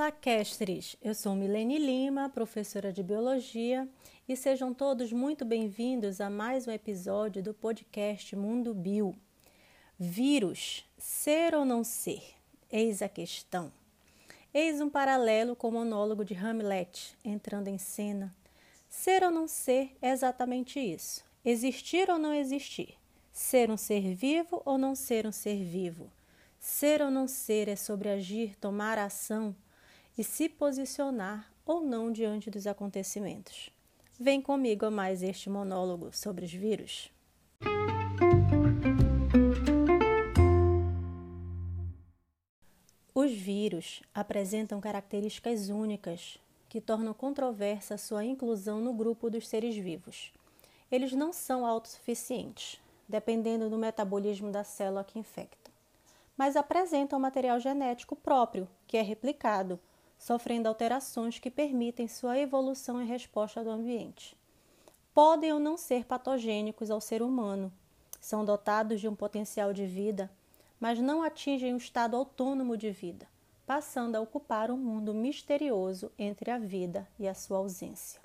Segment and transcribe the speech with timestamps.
[0.00, 0.96] Olá, Kestres!
[1.02, 3.86] Eu sou Milene Lima, professora de Biologia,
[4.26, 9.14] e sejam todos muito bem-vindos a mais um episódio do podcast Mundo Bio.
[9.98, 12.22] Vírus, ser ou não ser?
[12.72, 13.70] Eis a questão.
[14.54, 18.34] Eis um paralelo com o monólogo de Hamlet entrando em cena.
[18.88, 21.22] Ser ou não ser é exatamente isso.
[21.44, 22.94] Existir ou não existir.
[23.30, 26.10] Ser um ser vivo ou não ser um ser vivo.
[26.58, 29.54] Ser ou não ser é sobre agir, tomar ação
[30.16, 33.70] e se posicionar ou não diante dos acontecimentos.
[34.18, 37.10] Vem comigo a mais este monólogo sobre os vírus.
[43.14, 46.38] Os vírus apresentam características únicas
[46.68, 50.32] que tornam controversa sua inclusão no grupo dos seres vivos.
[50.90, 55.70] Eles não são autossuficientes, dependendo do metabolismo da célula que infecta,
[56.36, 59.78] mas apresentam material genético próprio, que é replicado
[60.20, 64.36] sofrendo alterações que permitem sua evolução em resposta do ambiente.
[65.14, 67.72] Podem ou não ser patogênicos ao ser humano,
[68.20, 70.30] são dotados de um potencial de vida,
[70.78, 73.26] mas não atingem o estado autônomo de vida,
[73.66, 78.20] passando a ocupar um mundo misterioso entre a vida e a sua ausência.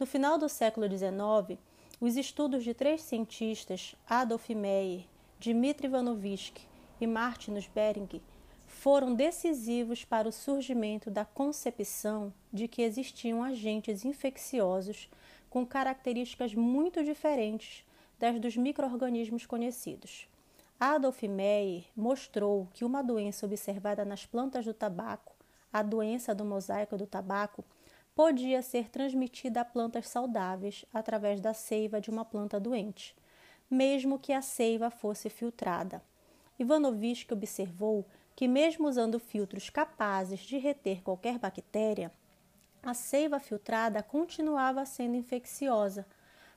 [0.00, 1.60] No final do século XIX,
[2.00, 5.04] os estudos de três cientistas, Adolf Meyer,
[5.38, 6.54] Dmitry Ivanovich
[6.98, 8.22] e Martinus Bering,
[8.68, 15.10] foram decisivos para o surgimento da concepção de que existiam agentes infecciosos
[15.48, 17.84] com características muito diferentes
[18.18, 20.28] das dos microorganismos conhecidos.
[20.78, 25.34] Adolf Meyer mostrou que uma doença observada nas plantas do tabaco,
[25.72, 27.64] a doença do mosaico do tabaco,
[28.14, 33.16] podia ser transmitida a plantas saudáveis através da seiva de uma planta doente,
[33.70, 36.02] mesmo que a seiva fosse filtrada.
[36.58, 38.04] Ivanovich observou
[38.38, 42.12] que, mesmo usando filtros capazes de reter qualquer bactéria,
[42.80, 46.06] a seiva filtrada continuava sendo infecciosa,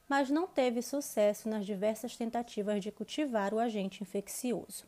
[0.08, 4.86] mas não teve sucesso nas diversas tentativas de cultivar o agente infeccioso.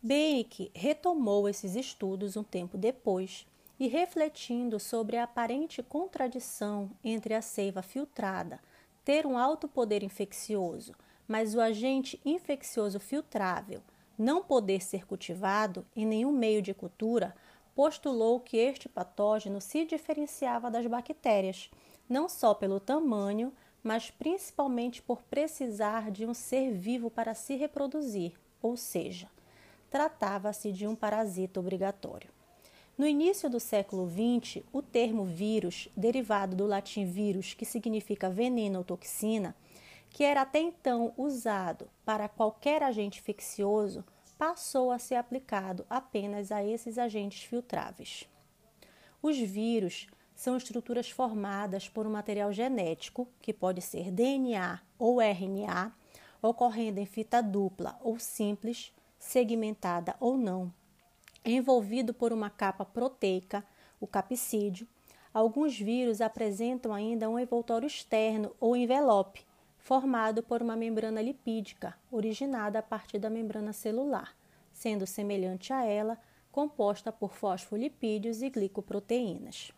[0.00, 3.44] Beick retomou esses estudos um tempo depois
[3.76, 8.60] e, refletindo sobre a aparente contradição entre a seiva filtrada
[9.04, 10.94] ter um alto poder infeccioso,
[11.26, 13.82] mas o agente infeccioso filtrável
[14.18, 17.34] não poder ser cultivado em nenhum meio de cultura,
[17.74, 21.70] postulou que este patógeno se diferenciava das bactérias,
[22.08, 28.32] não só pelo tamanho, mas principalmente por precisar de um ser vivo para se reproduzir,
[28.62, 29.28] ou seja,
[29.90, 32.30] tratava-se de um parasita obrigatório.
[32.98, 38.78] No início do século XX, o termo vírus, derivado do latim vírus, que significa veneno
[38.78, 39.54] ou toxina,
[40.16, 44.02] que era até então usado para qualquer agente infeccioso,
[44.38, 48.26] passou a ser aplicado apenas a esses agentes filtráveis.
[49.22, 55.92] Os vírus são estruturas formadas por um material genético, que pode ser DNA ou RNA,
[56.40, 60.72] ocorrendo em fita dupla ou simples, segmentada ou não,
[61.44, 63.62] envolvido por uma capa proteica,
[64.00, 64.88] o capsídio.
[65.34, 69.44] Alguns vírus apresentam ainda um envoltório externo ou envelope,
[69.86, 74.36] formado por uma membrana lipídica, originada a partir da membrana celular,
[74.72, 76.18] sendo semelhante a ela,
[76.50, 79.70] composta por fosfolipídios e glicoproteínas.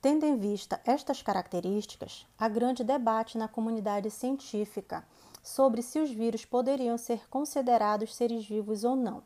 [0.00, 5.06] Tendo em vista estas características, há grande debate na comunidade científica
[5.42, 9.22] sobre se os vírus poderiam ser considerados seres vivos ou não.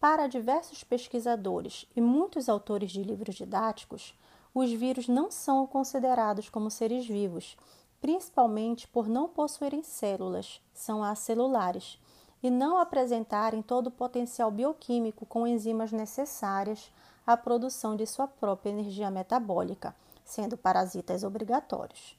[0.00, 4.18] Para diversos pesquisadores e muitos autores de livros didáticos,
[4.52, 7.56] os vírus não são considerados como seres vivos
[8.00, 11.98] principalmente por não possuírem células, são acelulares,
[12.42, 16.90] e não apresentarem todo o potencial bioquímico com enzimas necessárias
[17.26, 19.94] à produção de sua própria energia metabólica,
[20.24, 22.18] sendo parasitas obrigatórios.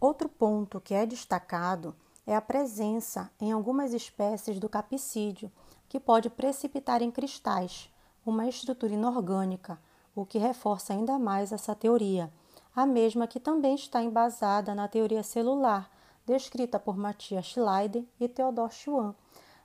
[0.00, 1.94] Outro ponto que é destacado
[2.26, 5.52] é a presença em algumas espécies do capsídeo,
[5.88, 7.90] que pode precipitar em cristais,
[8.24, 9.78] uma estrutura inorgânica,
[10.14, 12.32] o que reforça ainda mais essa teoria
[12.74, 15.90] a mesma que também está embasada na teoria celular,
[16.24, 19.14] descrita por Matthias Schleider e Theodor Schwann,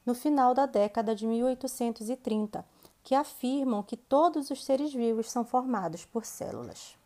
[0.05, 2.65] no final da década de 1830,
[3.03, 6.97] que afirmam que todos os seres vivos são formados por células.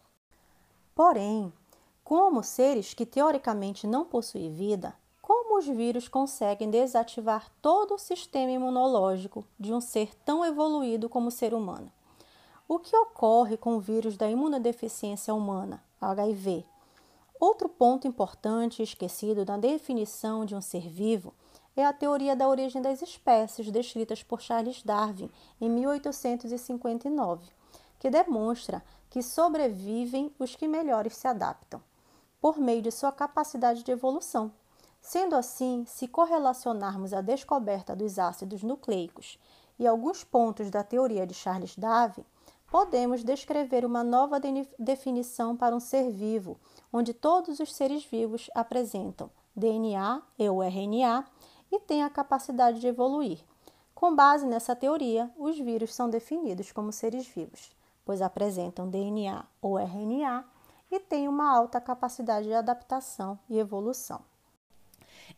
[0.95, 1.51] Porém,
[2.03, 8.51] como seres que teoricamente não possuem vida, como os vírus conseguem desativar todo o sistema
[8.51, 11.91] imunológico de um ser tão evoluído como o ser humano?
[12.67, 16.65] O que ocorre com o vírus da imunodeficiência humana, HIV.
[17.39, 21.33] Outro ponto importante esquecido na definição de um ser vivo
[21.75, 25.29] é a teoria da origem das espécies descritas por Charles Darwin
[25.61, 27.47] em 1859.
[27.99, 31.81] que demonstra que sobrevivem os que melhores se adaptam,
[32.39, 34.51] por meio de sua capacidade de evolução.
[35.01, 39.37] Sendo assim, se correlacionarmos a descoberta dos ácidos nucleicos
[39.77, 42.25] e alguns pontos da teoria de Charles Darwin,
[42.71, 46.59] podemos descrever uma nova de definição para um ser vivo,
[46.91, 51.25] onde todos os seres vivos apresentam DNA ou RNA
[51.71, 53.39] e têm a capacidade de evoluir.
[53.93, 57.71] Com base nessa teoria, os vírus são definidos como seres vivos,
[58.05, 60.45] pois apresentam DNA ou RNA
[60.91, 64.21] e têm uma alta capacidade de adaptação e evolução.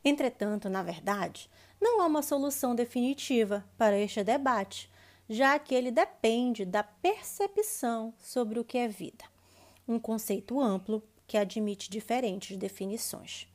[0.04, 1.50] Entretanto, na verdade,
[1.80, 4.91] não há uma solução definitiva para este debate,
[5.32, 9.24] já que ele depende da percepção sobre o que é vida,
[9.88, 13.48] um conceito amplo que admite diferentes definições.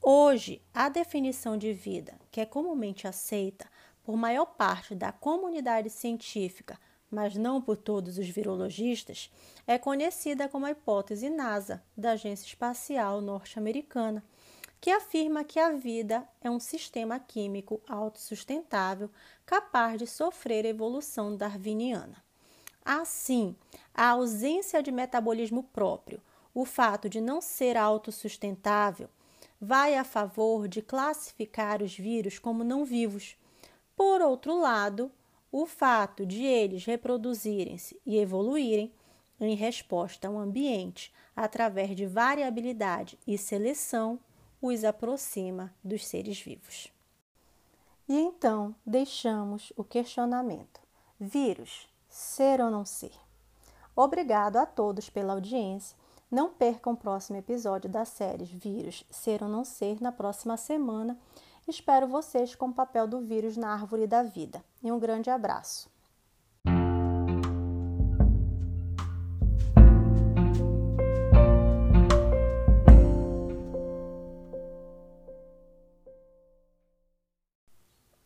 [0.00, 3.66] Hoje, a definição de vida, que é comumente aceita
[4.04, 6.78] por maior parte da comunidade científica,
[7.10, 9.28] mas não por todos os virologistas,
[9.66, 14.22] é conhecida como a hipótese NASA da Agência Espacial Norte-Americana
[14.80, 19.10] que afirma que a vida é um sistema químico autossustentável
[19.44, 22.22] capaz de sofrer evolução darwiniana.
[22.84, 23.56] Assim,
[23.92, 26.22] a ausência de metabolismo próprio,
[26.54, 29.08] o fato de não ser autossustentável,
[29.60, 33.36] vai a favor de classificar os vírus como não vivos.
[33.96, 35.10] Por outro lado,
[35.50, 38.92] o fato de eles reproduzirem-se e evoluírem
[39.40, 44.18] em resposta ao ambiente através de variabilidade e seleção
[44.60, 46.92] os aproxima dos seres vivos.
[48.08, 50.80] E então deixamos o questionamento:
[51.18, 53.12] vírus, ser ou não ser?
[53.94, 55.96] Obrigado a todos pela audiência.
[56.30, 61.18] Não percam o próximo episódio da série Vírus, Ser ou Não Ser na próxima semana.
[61.66, 64.62] Espero vocês com o papel do vírus na árvore da vida.
[64.82, 65.90] E um grande abraço.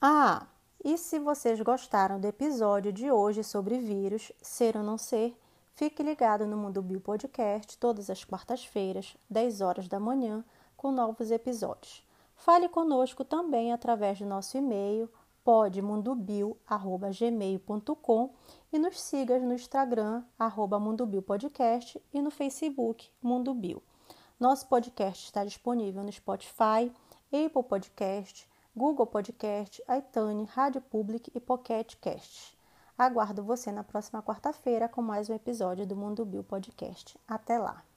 [0.05, 0.49] Ah,
[0.83, 5.33] e se vocês gostaram do episódio de hoje sobre vírus, ser ou não ser,
[5.77, 10.45] fique ligado no Mundo Bio Podcast todas as quartas-feiras, 10 horas da manhã,
[10.77, 12.05] com novos episódios.
[12.35, 15.09] Fale conosco também através do nosso e-mail
[15.45, 18.31] podmundobio@gmail.com
[18.73, 20.81] e nos siga no Instagram arroba
[21.25, 23.81] Podcast e no Facebook Mundo Bio.
[24.41, 26.91] Nosso podcast está disponível no Spotify,
[27.33, 32.57] Apple Podcast, Google Podcast, iTunes, Rádio Public e Pocket Cast.
[32.97, 37.19] Aguardo você na próxima quarta-feira com mais um episódio do Mundo Bio Podcast.
[37.29, 37.92] Até lá!